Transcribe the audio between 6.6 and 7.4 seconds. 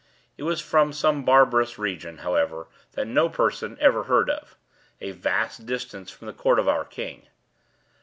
our king.